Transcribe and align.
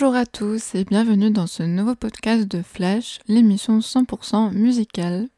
Bonjour 0.00 0.16
à 0.16 0.24
tous 0.24 0.74
et 0.74 0.86
bienvenue 0.86 1.30
dans 1.30 1.46
ce 1.46 1.62
nouveau 1.62 1.94
podcast 1.94 2.48
de 2.48 2.62
Flash, 2.62 3.18
l'émission 3.28 3.80
100% 3.80 4.54
musicale. 4.54 5.28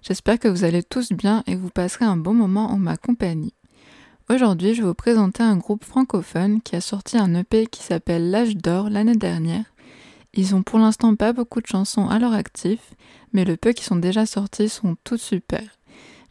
J'espère 0.00 0.38
que 0.38 0.48
vous 0.48 0.64
allez 0.64 0.82
tous 0.82 1.12
bien 1.12 1.42
et 1.46 1.52
que 1.52 1.60
vous 1.60 1.68
passerez 1.68 2.06
un 2.06 2.16
bon 2.16 2.32
moment 2.32 2.70
en 2.70 2.78
ma 2.78 2.96
compagnie. 2.96 3.52
Aujourd'hui, 4.30 4.72
je 4.72 4.80
vais 4.80 4.88
vous 4.88 4.94
présenter 4.94 5.42
un 5.42 5.58
groupe 5.58 5.84
francophone 5.84 6.62
qui 6.62 6.76
a 6.76 6.80
sorti 6.80 7.18
un 7.18 7.34
EP 7.34 7.66
qui 7.66 7.82
s'appelle 7.82 8.30
L'âge 8.30 8.56
d'or 8.56 8.88
l'année 8.88 9.16
dernière. 9.16 9.66
Ils 10.32 10.54
ont 10.54 10.62
pour 10.62 10.78
l'instant 10.78 11.14
pas 11.14 11.34
beaucoup 11.34 11.60
de 11.60 11.66
chansons 11.66 12.08
à 12.08 12.18
leur 12.18 12.32
actif, 12.32 12.94
mais 13.34 13.44
le 13.44 13.58
peu 13.58 13.72
qui 13.72 13.84
sont 13.84 13.96
déjà 13.96 14.24
sortis 14.24 14.70
sont 14.70 14.96
toutes 15.04 15.20
super. 15.20 15.60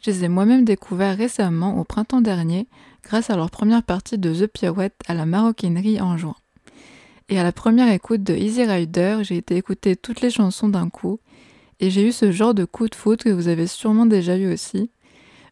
Je 0.01 0.09
les 0.09 0.23
ai 0.23 0.27
moi-même 0.27 0.65
découverts 0.65 1.17
récemment 1.17 1.79
au 1.79 1.83
printemps 1.83 2.21
dernier 2.21 2.67
grâce 3.03 3.29
à 3.29 3.35
leur 3.35 3.51
première 3.51 3.83
partie 3.83 4.17
de 4.17 4.33
The 4.33 4.47
Pirouette 4.47 4.99
à 5.05 5.13
la 5.13 5.27
maroquinerie 5.27 6.01
en 6.01 6.17
juin. 6.17 6.35
Et 7.27 7.39
à 7.39 7.43
la 7.43 7.51
première 7.51 7.91
écoute 7.91 8.23
de 8.23 8.35
Easy 8.35 8.63
Rider, 8.63 9.19
j'ai 9.23 9.37
été 9.37 9.55
écouter 9.55 9.95
toutes 9.95 10.21
les 10.21 10.29
chansons 10.29 10.69
d'un 10.69 10.89
coup, 10.89 11.19
et 11.79 11.89
j'ai 11.89 12.07
eu 12.07 12.11
ce 12.11 12.31
genre 12.31 12.53
de 12.53 12.65
coup 12.65 12.87
de 12.87 12.95
foot 12.95 13.23
que 13.23 13.29
vous 13.29 13.47
avez 13.47 13.65
sûrement 13.65 14.05
déjà 14.05 14.37
eu 14.37 14.53
aussi, 14.53 14.91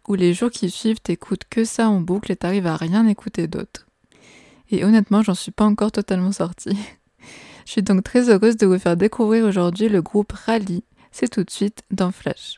où 0.08 0.14
les 0.14 0.34
jours 0.34 0.52
qui 0.52 0.70
suivent 0.70 1.02
t'écoutes 1.02 1.46
que 1.50 1.64
ça 1.64 1.90
en 1.90 2.00
boucle 2.00 2.32
et 2.32 2.36
t'arrives 2.36 2.68
à 2.68 2.76
rien 2.76 3.08
écouter 3.08 3.48
d'autre. 3.48 3.88
Et 4.70 4.84
honnêtement, 4.86 5.24
j'en 5.24 5.34
suis 5.34 5.52
pas 5.52 5.66
encore 5.66 5.92
totalement 5.92 6.32
sortie. 6.32 6.78
Je 7.66 7.72
suis 7.72 7.84
donc 7.84 8.04
très 8.04 8.30
heureuse 8.30 8.58
de 8.58 8.68
vous 8.68 8.78
faire 8.78 8.98
découvrir 8.98 9.46
aujourd'hui 9.46 9.90
le 9.90 10.02
groupe 10.02 10.34
Rally. 10.34 10.84
C'est 11.12 11.30
tout 11.30 11.44
de 11.44 11.50
suite 11.50 11.84
dans 11.92 12.12
Flash. 12.12 12.58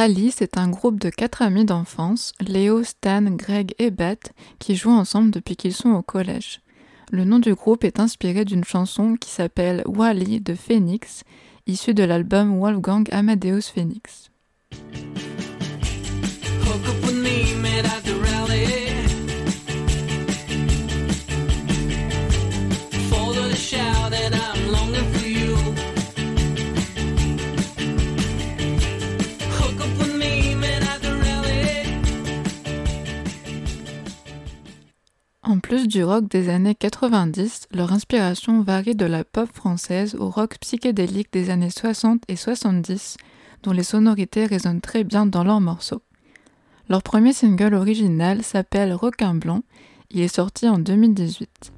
Rally, 0.00 0.30
c'est 0.30 0.56
un 0.56 0.70
groupe 0.70 0.98
de 0.98 1.10
quatre 1.10 1.42
amis 1.42 1.66
d'enfance, 1.66 2.32
Léo, 2.40 2.82
Stan, 2.84 3.20
Greg 3.20 3.74
et 3.78 3.90
Beth, 3.90 4.32
qui 4.58 4.74
jouent 4.74 4.88
ensemble 4.92 5.30
depuis 5.30 5.56
qu'ils 5.56 5.74
sont 5.74 5.90
au 5.90 6.00
collège. 6.00 6.62
Le 7.10 7.24
nom 7.24 7.38
du 7.38 7.52
groupe 7.52 7.84
est 7.84 8.00
inspiré 8.00 8.46
d'une 8.46 8.64
chanson 8.64 9.16
qui 9.16 9.28
s'appelle 9.28 9.82
Wally 9.84 10.40
de 10.40 10.54
Phoenix, 10.54 11.22
issue 11.66 11.92
de 11.92 12.02
l'album 12.02 12.58
Wolfgang 12.58 13.04
Amadeus 13.12 13.70
Phoenix. 13.74 14.30
En 35.50 35.58
plus 35.58 35.88
du 35.88 36.04
rock 36.04 36.28
des 36.28 36.48
années 36.48 36.76
90, 36.76 37.66
leur 37.72 37.92
inspiration 37.92 38.62
varie 38.62 38.94
de 38.94 39.04
la 39.04 39.24
pop 39.24 39.48
française 39.52 40.14
au 40.14 40.30
rock 40.30 40.58
psychédélique 40.60 41.32
des 41.32 41.50
années 41.50 41.70
60 41.70 42.22
et 42.28 42.36
70, 42.36 43.16
dont 43.64 43.72
les 43.72 43.82
sonorités 43.82 44.46
résonnent 44.46 44.80
très 44.80 45.02
bien 45.02 45.26
dans 45.26 45.42
leurs 45.42 45.60
morceaux. 45.60 46.02
Leur 46.88 47.02
premier 47.02 47.32
single 47.32 47.74
original 47.74 48.44
s'appelle 48.44 48.92
Requin 48.92 49.34
Blanc, 49.34 49.62
il 50.12 50.20
est 50.20 50.32
sorti 50.32 50.68
en 50.68 50.78
2018. 50.78 51.72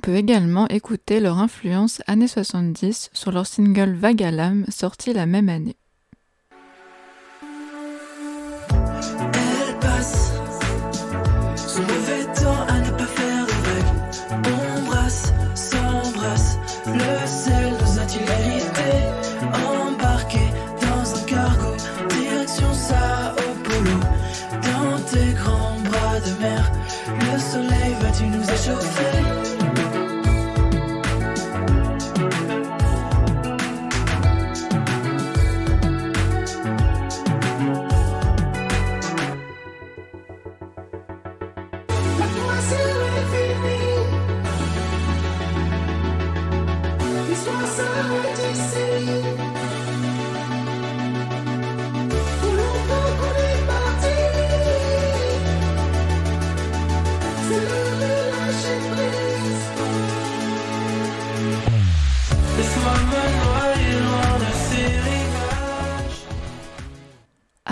Peut 0.00 0.16
également 0.16 0.66
écouter 0.68 1.20
leur 1.20 1.38
influence 1.38 2.02
années 2.06 2.28
70 2.28 3.10
sur 3.12 3.32
leur 3.32 3.46
single 3.46 3.92
l'âme 4.30 4.64
sorti 4.68 5.12
la 5.12 5.26
même 5.26 5.48
année. 5.48 5.76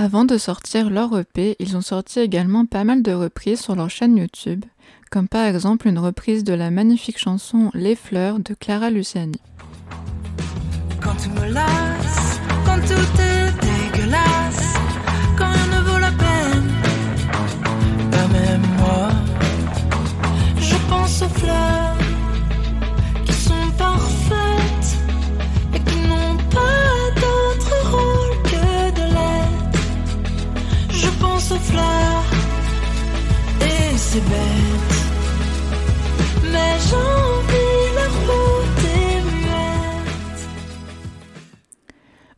Avant 0.09 0.25
de 0.25 0.39
sortir 0.39 0.89
leur 0.89 1.19
EP, 1.19 1.55
ils 1.59 1.77
ont 1.77 1.83
sorti 1.83 2.21
également 2.21 2.65
pas 2.65 2.83
mal 2.83 3.03
de 3.03 3.13
reprises 3.13 3.61
sur 3.61 3.77
leur 3.77 3.91
chaîne 3.91 4.17
YouTube, 4.17 4.65
comme 5.11 5.29
par 5.29 5.45
exemple 5.45 5.87
une 5.87 5.99
reprise 5.99 6.45
de 6.45 6.55
la 6.55 6.71
magnifique 6.71 7.19
chanson 7.19 7.71
Les 7.75 7.95
Fleurs 7.95 8.39
de 8.39 8.55
Clara 8.55 8.89
Luciani. 8.89 9.39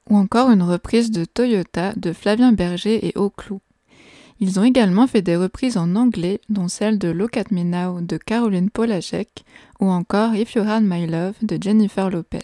Ou 0.08 0.16
encore 0.16 0.50
une 0.50 0.62
reprise 0.62 1.12
de 1.12 1.24
Toyota 1.24 1.92
de 1.96 2.12
Flavien 2.12 2.52
Berger 2.52 3.06
et 3.06 3.12
Oclou. 3.16 3.60
Ils 4.40 4.58
ont 4.58 4.64
également 4.64 5.06
fait 5.06 5.22
des 5.22 5.36
reprises 5.36 5.76
en 5.76 5.94
anglais, 5.94 6.40
dont 6.48 6.66
celle 6.66 6.98
de 6.98 7.08
Look 7.08 7.38
Now 7.52 8.00
de 8.00 8.16
Caroline 8.16 8.70
Polachek 8.70 9.44
ou 9.80 9.88
encore 9.90 10.34
If 10.34 10.54
You 10.54 10.62
Had 10.66 10.82
My 10.82 11.06
Love 11.06 11.34
de 11.42 11.56
Jennifer 11.60 12.10
Lopez. 12.10 12.40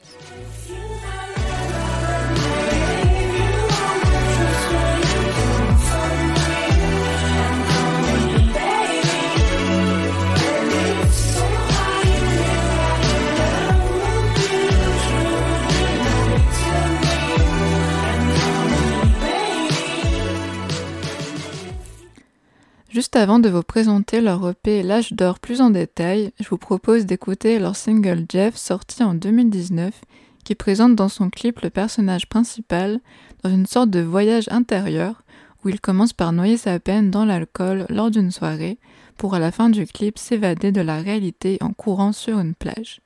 Juste 22.96 23.16
avant 23.16 23.40
de 23.40 23.50
vous 23.50 23.62
présenter 23.62 24.22
leur 24.22 24.48
EP 24.48 24.82
L'âge 24.82 25.12
d'or 25.12 25.38
plus 25.38 25.60
en 25.60 25.68
détail, 25.68 26.32
je 26.40 26.48
vous 26.48 26.56
propose 26.56 27.04
d'écouter 27.04 27.58
leur 27.58 27.76
single 27.76 28.24
Jeff 28.26 28.56
sorti 28.56 29.02
en 29.02 29.12
2019 29.12 30.00
qui 30.44 30.54
présente 30.54 30.96
dans 30.96 31.10
son 31.10 31.28
clip 31.28 31.60
le 31.60 31.68
personnage 31.68 32.26
principal 32.26 33.00
dans 33.42 33.50
une 33.50 33.66
sorte 33.66 33.90
de 33.90 34.00
voyage 34.00 34.48
intérieur 34.50 35.24
où 35.62 35.68
il 35.68 35.78
commence 35.78 36.14
par 36.14 36.32
noyer 36.32 36.56
sa 36.56 36.80
peine 36.80 37.10
dans 37.10 37.26
l'alcool 37.26 37.84
lors 37.90 38.10
d'une 38.10 38.30
soirée 38.30 38.78
pour 39.18 39.34
à 39.34 39.40
la 39.40 39.52
fin 39.52 39.68
du 39.68 39.84
clip 39.86 40.18
s'évader 40.18 40.72
de 40.72 40.80
la 40.80 40.96
réalité 40.96 41.58
en 41.60 41.74
courant 41.74 42.12
sur 42.12 42.38
une 42.38 42.54
plage. 42.54 43.02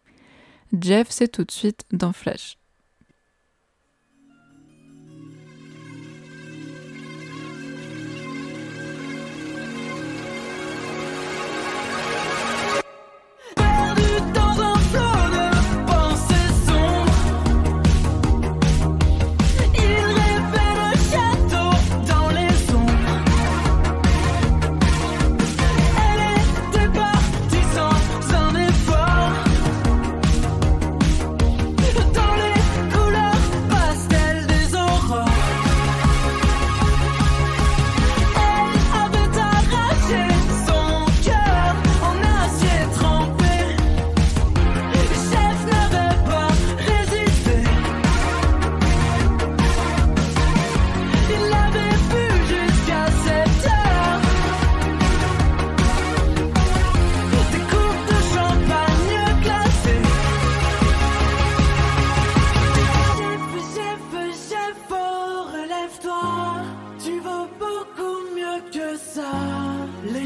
Jeff 0.81 1.08
c'est 1.10 1.32
tout 1.32 1.42
de 1.42 1.50
suite 1.50 1.82
dans 1.90 2.12
Flash. 2.12 2.60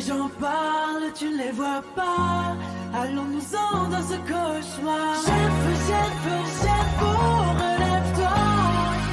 Les 0.07 0.11
gens 0.11 0.29
parlent, 0.39 1.13
tu 1.15 1.25
ne 1.31 1.39
les 1.39 1.53
vois 1.53 1.83
pas. 1.97 2.55
Allons-nous-en 2.93 3.89
dans 3.89 4.03
ce 4.03 4.17
cauchemar? 4.31 5.15
Chef, 5.25 5.57
chef, 5.87 6.25
chef, 6.61 6.89
oh, 7.01 7.07
relève-toi. 7.63 8.37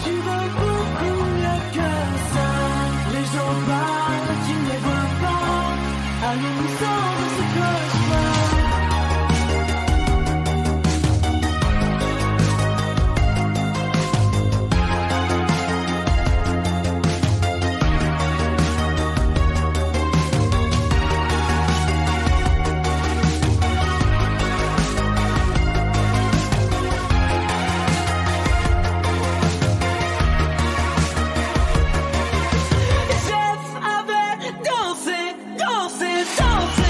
Tu 0.03 0.11
veux 0.11 0.47
beaucoup 0.59 1.23
mieux 1.39 1.61
que 1.77 1.91
ça. 2.33 2.47
Les 3.13 3.25
gens 3.33 3.55
parlent, 3.71 4.37
tu 4.45 4.53
ne 4.53 4.65
les 4.69 4.81
vois 4.87 5.09
pas. 5.23 6.27
Allons-nous 6.29 6.73
it's 36.21 36.39
all. 36.39 36.80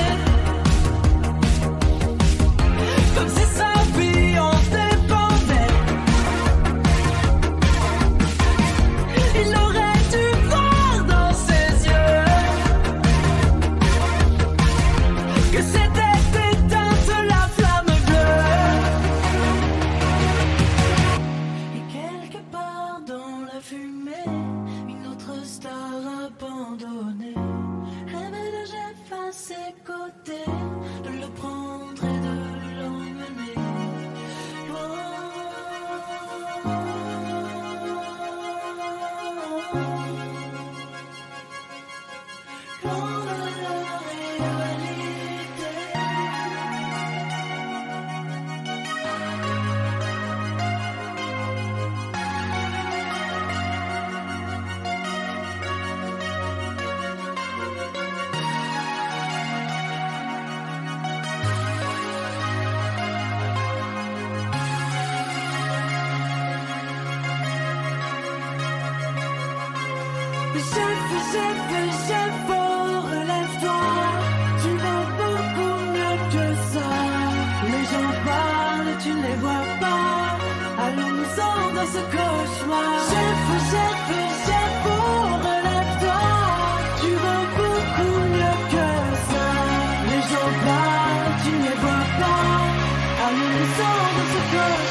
girl. 94.52 94.91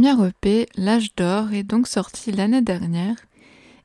Premier 0.00 0.28
EP, 0.28 0.66
L'âge 0.76 1.14
d'or, 1.14 1.52
est 1.52 1.62
donc 1.62 1.86
sorti 1.86 2.32
l'année 2.32 2.62
dernière 2.62 3.16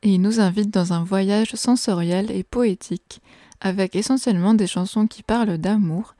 et 0.01 0.13
il 0.13 0.21
nous 0.21 0.39
invite 0.39 0.69
dans 0.69 0.93
un 0.93 1.03
voyage 1.03 1.55
sensoriel 1.55 2.31
et 2.31 2.43
poétique 2.43 3.19
avec 3.59 3.97
essentiellement 3.97 4.53
des 4.53 4.65
chansons 4.65 5.07
qui 5.07 5.23
parlent 5.23 5.57
d'amour 5.57 6.15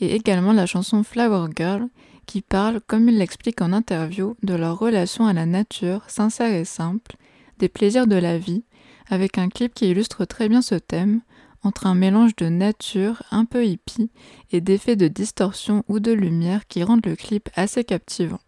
et 0.00 0.16
également 0.16 0.52
la 0.52 0.66
chanson 0.66 1.04
Flower 1.04 1.46
Girl 1.54 1.86
qui 2.26 2.42
parle, 2.42 2.80
comme 2.88 3.08
il 3.08 3.18
l'explique 3.18 3.62
en 3.62 3.72
interview, 3.72 4.36
de 4.42 4.54
leur 4.54 4.80
relation 4.80 5.28
à 5.28 5.32
la 5.32 5.46
nature, 5.46 6.02
sincère 6.08 6.52
et 6.52 6.64
simple, 6.64 7.14
des 7.60 7.68
plaisirs 7.68 8.08
de 8.08 8.16
la 8.16 8.38
vie, 8.38 8.64
avec 9.10 9.38
un 9.38 9.48
clip 9.48 9.74
qui 9.74 9.88
illustre 9.88 10.24
très 10.24 10.48
bien 10.48 10.60
ce 10.60 10.74
thème, 10.74 11.20
entre 11.62 11.86
un 11.86 11.94
mélange 11.94 12.34
de 12.34 12.48
nature 12.48 13.22
un 13.30 13.44
peu 13.44 13.64
hippie 13.64 14.10
et 14.50 14.60
d'effets 14.60 14.96
de 14.96 15.06
distorsion 15.06 15.84
ou 15.86 16.00
de 16.00 16.10
lumière 16.10 16.66
qui 16.66 16.82
rendent 16.82 17.06
le 17.06 17.14
clip 17.14 17.48
assez 17.54 17.84
captivant. 17.84 18.40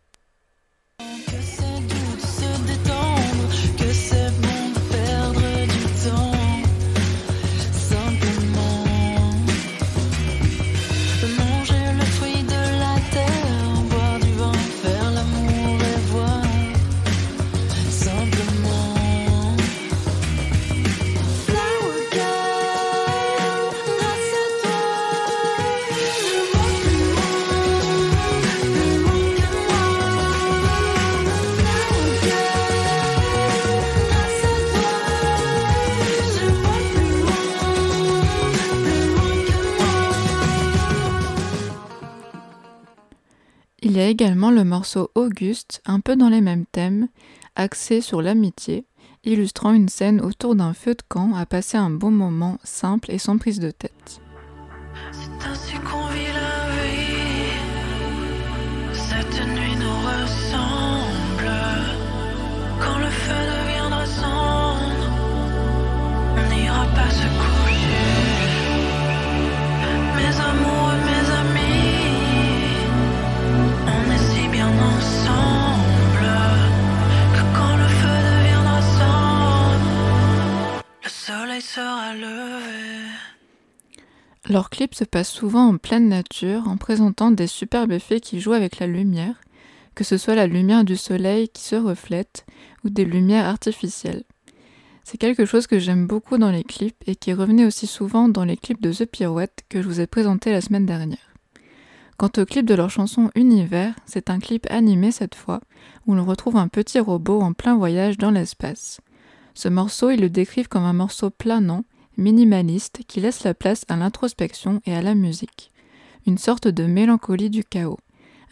Également 44.08 44.50
le 44.50 44.64
morceau 44.64 45.10
Auguste, 45.14 45.82
un 45.86 46.00
peu 46.00 46.16
dans 46.16 46.28
les 46.28 46.40
mêmes 46.40 46.66
thèmes, 46.66 47.08
axé 47.56 48.00
sur 48.00 48.22
l'amitié, 48.22 48.84
illustrant 49.24 49.72
une 49.72 49.88
scène 49.88 50.20
autour 50.20 50.54
d'un 50.54 50.72
feu 50.74 50.94
de 50.94 51.02
camp 51.08 51.34
à 51.34 51.46
passer 51.46 51.76
un 51.76 51.90
bon 51.90 52.10
moment 52.10 52.58
simple 52.64 53.10
et 53.10 53.18
sans 53.18 53.38
prise 53.38 53.60
de 53.60 53.70
tête. 53.70 54.20
C'est 55.12 55.78
Leur 84.48 84.70
clip 84.70 84.94
se 84.94 85.04
passe 85.04 85.30
souvent 85.30 85.68
en 85.68 85.76
pleine 85.76 86.08
nature 86.08 86.68
en 86.68 86.78
présentant 86.78 87.30
des 87.30 87.46
superbes 87.46 87.92
effets 87.92 88.20
qui 88.20 88.40
jouent 88.40 88.54
avec 88.54 88.78
la 88.78 88.86
lumière, 88.86 89.34
que 89.94 90.04
ce 90.04 90.16
soit 90.16 90.34
la 90.34 90.46
lumière 90.46 90.84
du 90.84 90.96
soleil 90.96 91.50
qui 91.50 91.62
se 91.62 91.76
reflète 91.76 92.46
ou 92.82 92.88
des 92.88 93.04
lumières 93.04 93.44
artificielles. 93.44 94.24
C'est 95.04 95.18
quelque 95.18 95.44
chose 95.44 95.66
que 95.66 95.78
j'aime 95.78 96.06
beaucoup 96.06 96.38
dans 96.38 96.50
les 96.50 96.64
clips 96.64 97.02
et 97.06 97.14
qui 97.14 97.34
revenait 97.34 97.66
aussi 97.66 97.86
souvent 97.86 98.28
dans 98.28 98.44
les 98.44 98.56
clips 98.56 98.80
de 98.80 98.92
The 98.92 99.04
Pirouette 99.04 99.64
que 99.68 99.82
je 99.82 99.88
vous 99.88 100.00
ai 100.00 100.06
présenté 100.06 100.50
la 100.50 100.62
semaine 100.62 100.86
dernière. 100.86 101.34
Quant 102.16 102.30
au 102.38 102.44
clip 102.46 102.64
de 102.64 102.74
leur 102.74 102.90
chanson 102.90 103.30
Univers, 103.34 103.94
c'est 104.06 104.30
un 104.30 104.38
clip 104.38 104.66
animé 104.70 105.12
cette 105.12 105.34
fois, 105.34 105.60
où 106.06 106.14
l'on 106.14 106.24
retrouve 106.24 106.56
un 106.56 106.68
petit 106.68 107.00
robot 107.00 107.40
en 107.40 107.52
plein 107.52 107.76
voyage 107.76 108.18
dans 108.18 108.30
l'espace. 108.30 109.00
Ce 109.54 109.68
morceau, 109.68 110.10
ils 110.10 110.20
le 110.20 110.30
décrivent 110.30 110.68
comme 110.68 110.84
un 110.84 110.92
morceau 110.94 111.30
planant, 111.30 111.84
minimaliste, 112.18 113.00
qui 113.08 113.20
laisse 113.20 113.44
la 113.44 113.54
place 113.54 113.84
à 113.88 113.96
l'introspection 113.96 114.82
et 114.84 114.94
à 114.94 115.00
la 115.00 115.14
musique. 115.14 115.70
Une 116.26 116.38
sorte 116.38 116.68
de 116.68 116.84
mélancolie 116.84 117.48
du 117.48 117.64
chaos, 117.64 117.98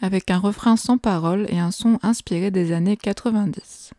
avec 0.01 0.31
un 0.31 0.39
refrain 0.39 0.77
sans 0.77 0.97
parole 0.97 1.45
et 1.49 1.59
un 1.59 1.71
son 1.71 1.99
inspiré 2.01 2.49
des 2.49 2.71
années 2.71 2.97
90. 2.97 3.91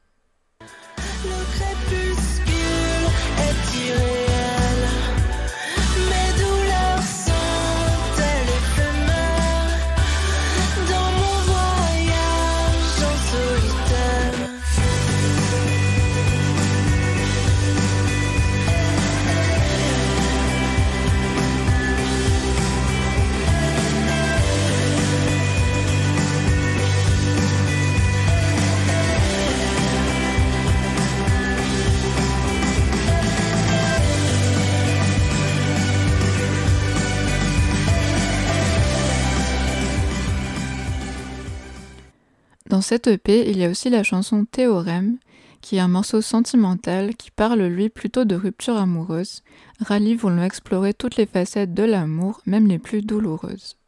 Dans 42.69 42.83
cette 42.83 43.07
EP, 43.07 43.51
il 43.51 43.57
y 43.57 43.65
a 43.65 43.71
aussi 43.71 43.89
la 43.89 44.03
chanson 44.03 44.45
Théorème, 44.45 45.17
qui 45.63 45.77
est 45.77 45.81
un 45.81 45.89
morceau 45.89 46.21
sentimental 46.21 47.17
qui 47.17 47.31
parle 47.31 47.63
lui 47.63 47.89
plutôt 47.89 48.27
de 48.27 48.35
rupture 48.35 48.77
amoureuse. 48.77 49.43
Rally 49.81 50.15
voulant 50.15 50.43
explorer 50.43 50.93
toutes 50.93 51.17
les 51.17 51.25
facettes 51.25 51.73
de 51.73 51.85
l'amour, 51.85 52.43
même 52.45 52.67
les 52.67 52.79
plus 52.79 53.01
douloureuses. 53.01 53.79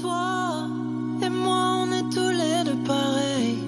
Toi 0.00 0.66
et 1.22 1.28
moi, 1.28 1.84
on 1.84 1.92
est 1.92 2.16
les 2.32 2.64
deux 2.64 2.84
pareils. 2.84 3.58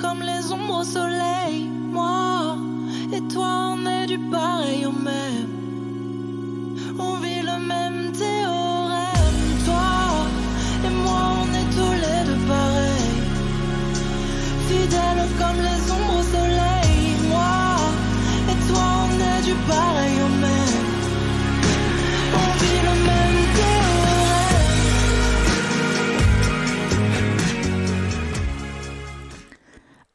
Comme 0.00 0.20
les 0.20 0.52
ombres 0.52 0.80
au 0.80 0.84
soleil. 0.84 1.68
Moi 1.90 2.56
et 3.12 3.32
toi, 3.32 3.74
on 3.74 3.86
est 3.86 4.06
du 4.06 4.18
pareil 4.30 4.86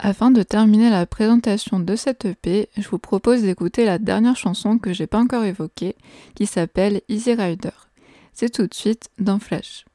Afin 0.05 0.31
de 0.31 0.43
terminer 0.43 0.89
la 0.89 1.05
présentation 1.05 1.79
de 1.79 1.95
cette 1.95 2.25
EP, 2.25 2.67
je 2.75 2.89
vous 2.89 2.99
propose 2.99 3.43
d'écouter 3.43 3.85
la 3.85 3.99
dernière 3.99 4.35
chanson 4.35 4.77
que 4.77 4.91
j'ai 4.91 5.07
pas 5.07 5.17
encore 5.17 5.45
évoquée, 5.45 5.95
qui 6.35 6.45
s'appelle 6.45 7.01
Easy 7.07 7.33
Rider. 7.33 7.69
C'est 8.33 8.49
tout 8.49 8.67
de 8.67 8.73
suite 8.73 9.09
dans 9.17 9.39
Flash. 9.39 9.85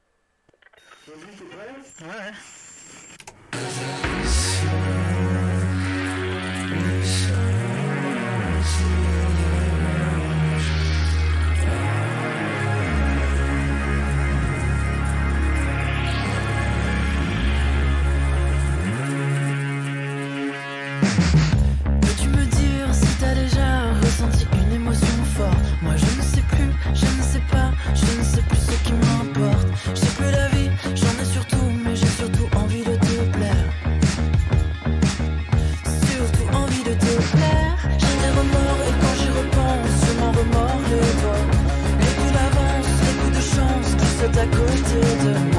Les 45.01 45.17
coups 45.21 45.58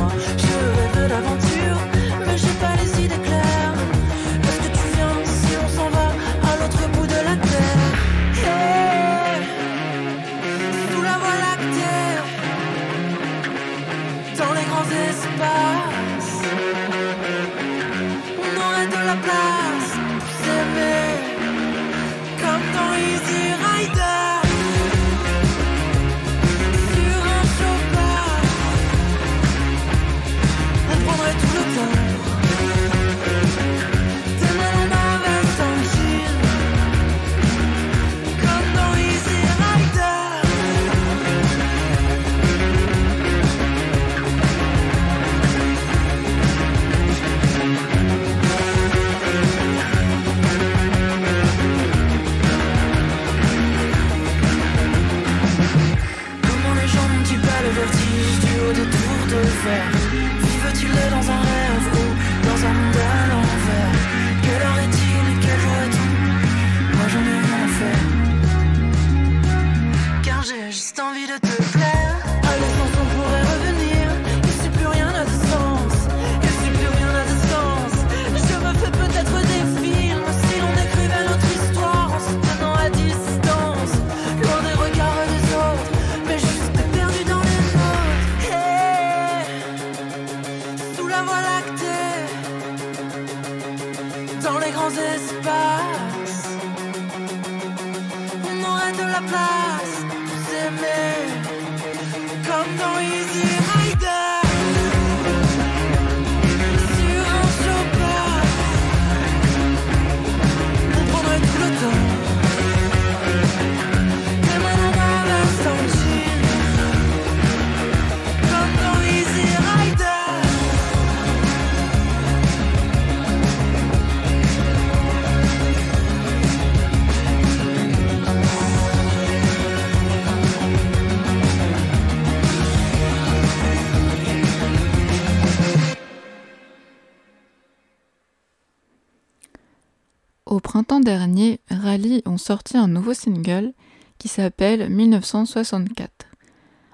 Au 140.50 140.60
printemps 140.60 141.00
dernier, 141.00 141.60
Rally 141.70 142.24
ont 142.26 142.40
sorti 142.40 142.76
un 142.76 142.88
nouveau 142.88 143.14
single 143.14 143.72
qui 144.18 144.28
s'appelle 144.28 144.90
1964. 144.90 146.26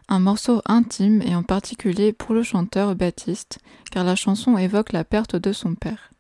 Un 0.09 0.19
morceau 0.19 0.61
intime 0.65 1.21
et 1.21 1.33
en 1.35 1.41
particulier 1.41 2.11
pour 2.11 2.35
le 2.35 2.43
chanteur 2.43 2.95
Baptiste, 2.95 3.59
car 3.91 4.03
la 4.03 4.17
chanson 4.17 4.57
évoque 4.57 4.91
la 4.91 5.05
perte 5.05 5.37
de 5.37 5.53
son 5.53 5.73
père. 5.73 6.11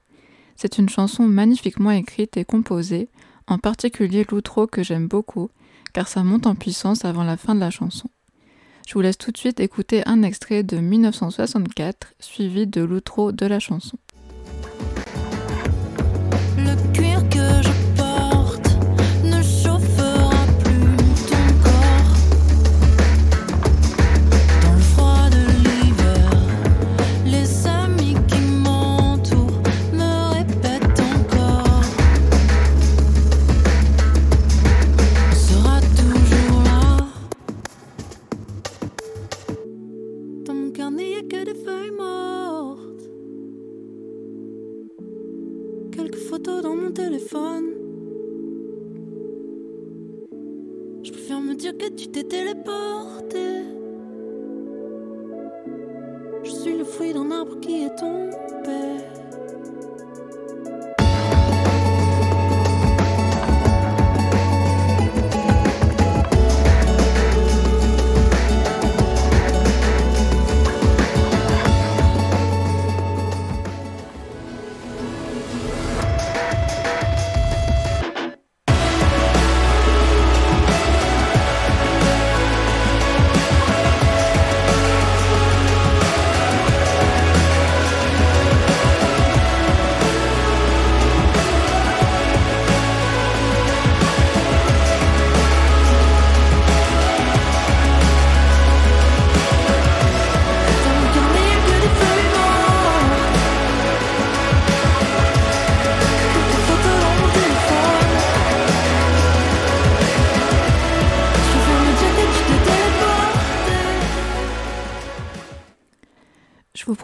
C'est 0.55 0.77
une 0.77 0.87
chanson 0.87 1.23
magnifiquement 1.23 1.91
écrite 1.91 2.37
et 2.37 2.45
composée, 2.45 3.09
en 3.47 3.57
particulier 3.57 4.25
l'outro 4.31 4.65
que 4.65 4.81
j'aime 4.81 5.09
beaucoup, 5.09 5.49
car 5.91 6.07
ça 6.07 6.23
monte 6.23 6.47
en 6.47 6.55
puissance 6.55 7.03
avant 7.03 7.25
la 7.25 7.35
fin 7.35 7.53
de 7.53 7.59
la 7.59 7.69
chanson. 7.69 8.09
Je 8.87 8.93
vous 8.93 9.01
laisse 9.01 9.17
tout 9.17 9.31
de 9.31 9.37
suite 9.37 9.59
écouter 9.59 10.07
un 10.07 10.23
extrait 10.23 10.63
de 10.63 10.77
1964, 10.77 12.13
suivi 12.17 12.65
de 12.65 12.81
l'outro 12.81 13.33
de 13.33 13.45
la 13.45 13.59
chanson. 13.59 13.97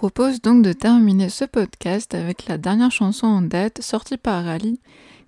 Propose 0.01 0.41
donc 0.41 0.63
de 0.63 0.73
terminer 0.73 1.29
ce 1.29 1.45
podcast 1.45 2.15
avec 2.15 2.47
la 2.47 2.57
dernière 2.57 2.89
chanson 2.89 3.27
en 3.27 3.43
date 3.43 3.83
sortie 3.83 4.17
par 4.17 4.43
Rally, 4.43 4.79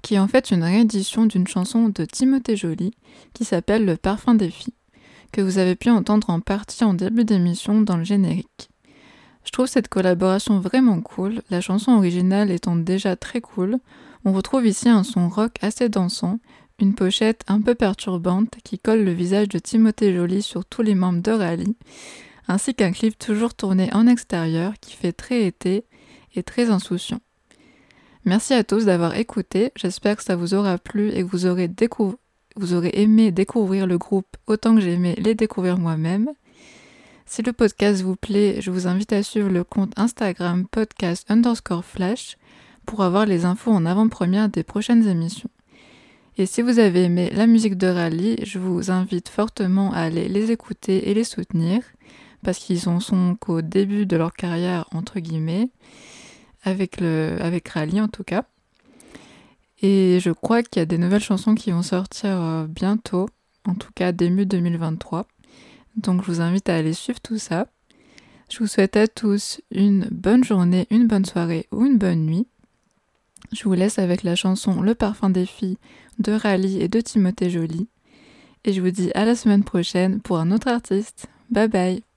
qui 0.01 0.15
est 0.15 0.19
en 0.19 0.27
fait 0.27 0.49
une 0.49 0.63
réédition 0.63 1.27
d'une 1.27 1.45
chanson 1.45 1.89
de 1.89 2.05
Timothée 2.05 2.55
Joly 2.55 2.89
qui 3.35 3.45
s'appelle 3.45 3.85
Le 3.85 3.97
parfum 3.97 4.33
des 4.33 4.49
filles, 4.49 4.73
que 5.31 5.41
vous 5.41 5.59
avez 5.59 5.75
pu 5.75 5.91
entendre 5.91 6.31
en 6.31 6.39
partie 6.39 6.83
en 6.83 6.95
début 6.95 7.23
d'émission 7.23 7.81
dans 7.81 7.97
le 7.97 8.03
générique. 8.03 8.71
Je 9.45 9.51
trouve 9.51 9.67
cette 9.67 9.89
collaboration 9.89 10.59
vraiment 10.59 11.01
cool, 11.01 11.43
la 11.51 11.61
chanson 11.61 11.91
originale 11.91 12.49
étant 12.49 12.75
déjà 12.75 13.15
très 13.15 13.41
cool. 13.41 13.77
On 14.25 14.33
retrouve 14.33 14.65
ici 14.65 14.89
un 14.89 15.03
son 15.03 15.29
rock 15.29 15.51
assez 15.61 15.87
dansant, 15.87 16.39
une 16.79 16.95
pochette 16.95 17.43
un 17.47 17.61
peu 17.61 17.75
perturbante 17.75 18.55
qui 18.63 18.79
colle 18.79 19.03
le 19.03 19.13
visage 19.13 19.49
de 19.49 19.59
Timothée 19.59 20.15
Joly 20.15 20.41
sur 20.41 20.65
tous 20.65 20.81
les 20.81 20.95
membres 20.95 21.21
de 21.21 21.31
Rally, 21.31 21.75
ainsi 22.47 22.73
qu'un 22.73 22.91
clip 22.91 23.17
toujours 23.17 23.53
tourné 23.53 23.93
en 23.93 24.07
extérieur 24.07 24.73
qui 24.81 24.95
fait 24.95 25.13
très 25.13 25.45
été 25.45 25.85
et 26.35 26.43
très 26.43 26.69
insouciant. 26.69 27.19
Merci 28.25 28.53
à 28.53 28.63
tous 28.63 28.85
d'avoir 28.85 29.15
écouté, 29.15 29.71
j'espère 29.75 30.15
que 30.15 30.23
ça 30.23 30.35
vous 30.35 30.53
aura 30.53 30.77
plu 30.77 31.09
et 31.09 31.23
que 31.23 31.29
vous 31.29 31.45
aurez, 31.45 32.91
aimé 32.93 33.31
découvrir 33.31 33.85
le 33.85 33.97
groupe 33.97 34.37
autant 34.47 34.75
que 34.75 34.81
j'ai 34.81 34.93
aimé 34.93 35.15
les 35.17 35.35
découvrir 35.35 35.77
moi-même. 35.77 36.29
Si 37.25 37.41
le 37.41 37.51
podcast 37.51 38.01
vous 38.01 38.15
plaît, 38.15 38.61
je 38.61 38.71
vous 38.71 38.87
invite 38.87 39.11
à 39.11 39.23
suivre 39.23 39.49
le 39.49 39.63
compte 39.63 39.91
Instagram 39.97 40.65
podcast 40.67 41.29
underscore 41.29 41.83
flash 41.83 42.37
pour 42.85 43.03
avoir 43.03 43.25
les 43.25 43.45
infos 43.45 43.71
en 43.71 43.85
avant-première 43.85 44.49
des 44.49 44.63
prochaines 44.63 45.07
émissions. 45.07 45.49
Et 46.37 46.45
si 46.45 46.61
vous 46.61 46.79
avez 46.79 47.03
aimé 47.03 47.29
la 47.33 47.45
musique 47.45 47.77
de 47.77 47.87
Rally, 47.87 48.37
je 48.43 48.57
vous 48.57 48.89
invite 48.89 49.29
fortement 49.29 49.93
à 49.93 49.99
aller 49.99 50.27
les 50.27 50.51
écouter 50.51 51.09
et 51.09 51.13
les 51.13 51.23
soutenir, 51.23 51.83
parce 52.43 52.59
qu'ils 52.59 52.89
en 52.89 52.99
sont 52.99 53.35
qu'au 53.39 53.61
début 53.61 54.05
de 54.05 54.17
leur 54.17 54.33
carrière, 54.33 54.87
entre 54.91 55.19
guillemets, 55.19 55.69
avec, 56.63 56.99
le, 56.99 57.37
Rally 57.67 58.01
en 58.01 58.07
tout 58.07 58.23
cas. 58.23 58.45
Et 59.81 60.19
je 60.21 60.31
crois 60.31 60.63
qu'il 60.63 60.79
y 60.79 60.83
a 60.83 60.85
des 60.85 60.97
nouvelles 60.97 61.21
chansons 61.21 61.55
qui 61.55 61.71
vont 61.71 61.81
sortir 61.81 62.29
euh, 62.41 62.67
bientôt, 62.67 63.27
en 63.65 63.75
tout 63.75 63.91
cas 63.93 64.11
début 64.11 64.45
2023. 64.45 65.27
Donc 65.97 66.21
je 66.21 66.31
vous 66.31 66.41
invite 66.41 66.69
à 66.69 66.75
aller 66.75 66.93
suivre 66.93 67.19
tout 67.19 67.37
ça. 67.37 67.67
Je 68.49 68.59
vous 68.59 68.67
souhaite 68.67 68.95
à 68.95 69.07
tous 69.07 69.61
une 69.71 70.07
bonne 70.11 70.43
journée, 70.43 70.87
une 70.89 71.07
bonne 71.07 71.25
soirée 71.25 71.67
ou 71.71 71.85
une 71.85 71.97
bonne 71.97 72.25
nuit. 72.25 72.47
Je 73.51 73.63
vous 73.65 73.73
laisse 73.73 73.99
avec 73.99 74.23
la 74.23 74.35
chanson 74.35 74.81
Le 74.81 74.95
parfum 74.95 75.29
des 75.29 75.45
filles 75.45 75.77
de 76.19 76.31
Rally 76.31 76.81
et 76.81 76.87
de 76.87 77.01
Timothée 77.01 77.49
Joly. 77.49 77.87
Et 78.63 78.73
je 78.73 78.81
vous 78.81 78.91
dis 78.91 79.11
à 79.15 79.25
la 79.25 79.35
semaine 79.35 79.63
prochaine 79.63 80.21
pour 80.21 80.37
un 80.37 80.51
autre 80.51 80.69
artiste. 80.69 81.27
Bye 81.49 81.67
bye 81.67 82.12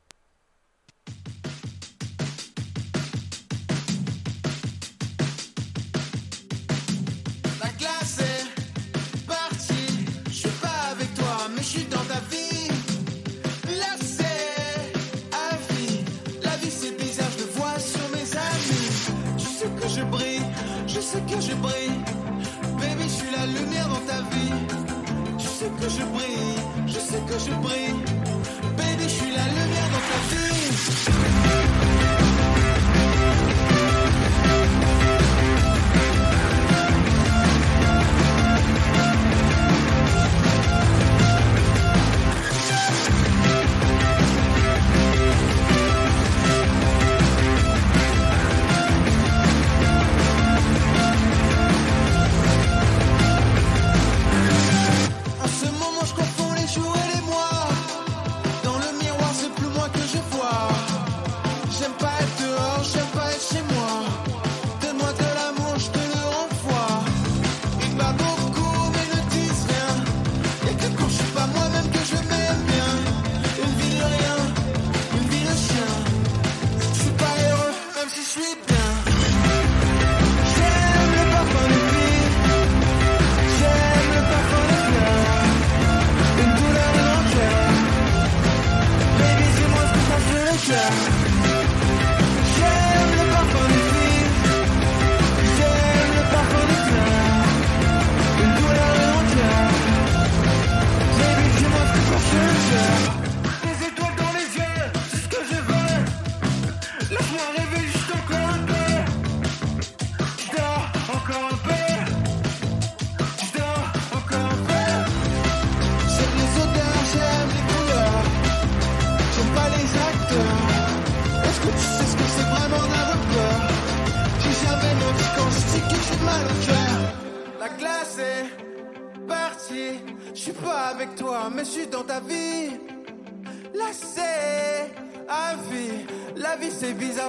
je 25.88 26.04
brille, 26.04 26.60
je 26.86 26.98
sais 26.98 27.20
que 27.20 27.38
je 27.38 27.52
brille. 27.54 27.94
Baby, 28.76 29.04
je 29.04 29.08
suis 29.08 29.30
la 29.30 29.46
lumière 29.46 29.88
dans 29.90 29.98
ta 29.98 30.36
vie. 30.36 30.55
Thank 30.76 31.08
you. 31.08 31.15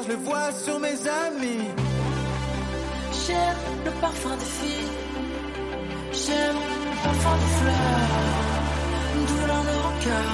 Je 0.08 0.14
vois 0.14 0.52
sur 0.64 0.80
mes 0.80 0.98
amis. 1.26 1.68
J'aime 3.26 3.62
le 3.86 3.92
parfum 4.00 4.36
des 4.38 4.52
filles. 4.58 4.94
J'aime 6.14 6.60
le 6.88 6.96
parfum 7.04 7.36
des 7.42 7.54
fleurs. 7.60 8.16
Douleur 9.28 9.64
de 9.70 9.76
rancœur. 9.86 10.34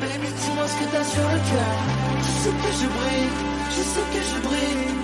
Baby, 0.00 0.28
dis-moi 0.40 0.66
ce 0.72 0.76
que 0.80 0.86
t'as 0.92 1.04
sur 1.04 1.28
le 1.34 1.40
cœur. 1.52 1.78
Je 2.24 2.32
sais 2.42 2.54
que 2.62 2.70
je 2.80 2.86
brille, 2.98 3.30
je 3.76 3.82
sais 3.92 4.06
que 4.12 4.22
je 4.30 4.38
brille. 4.48 4.94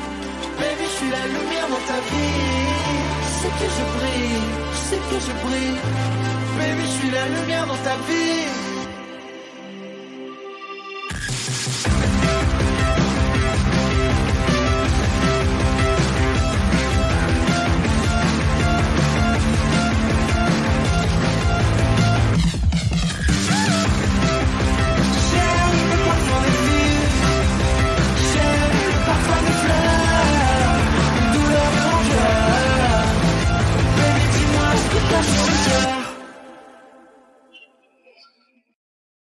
Baby, 0.59 0.85
je 0.85 0.97
suis 0.99 1.11
la 1.11 1.25
lumière 1.35 1.69
dans 1.75 1.85
ta 1.91 1.99
vie. 2.11 2.41
Je 3.23 3.31
sais 3.41 3.53
que 3.61 3.69
je 3.77 3.85
brille, 3.97 4.43
je 4.73 4.81
sais 4.89 5.03
que 5.11 5.19
je 5.27 5.33
brille. 5.45 5.79
Baby, 6.59 6.83
je 6.83 6.95
suis 6.99 7.11
la 7.11 7.29
lumière 7.29 7.67
dans 7.67 7.83
ta 7.89 7.97
vie. 8.09 8.64